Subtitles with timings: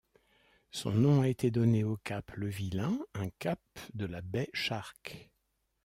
[0.71, 3.61] Son nom a été donné au cap Levillain, un cap
[3.93, 5.29] de la Baie Shark.